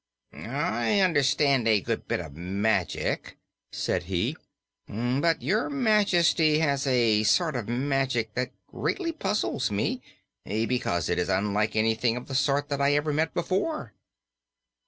"I 0.33 0.99
understand 1.01 1.67
a 1.67 1.79
good 1.79 2.07
bit 2.07 2.19
of 2.19 2.35
magic," 2.35 3.37
said 3.71 4.01
he, 4.05 4.35
"but 4.89 5.43
Your 5.43 5.69
Majesty 5.69 6.57
has 6.57 6.87
a 6.87 7.21
sort 7.21 7.55
of 7.55 7.69
magic 7.69 8.33
that 8.33 8.49
greatly 8.65 9.11
puzzles 9.11 9.69
me, 9.69 10.01
because 10.43 11.07
it 11.07 11.19
is 11.19 11.29
unlike 11.29 11.75
anything 11.75 12.17
of 12.17 12.27
the 12.27 12.33
sort 12.33 12.69
that 12.69 12.81
I 12.81 12.95
ever 12.95 13.13
met 13.13 13.27
with 13.35 13.43
before." 13.45 13.93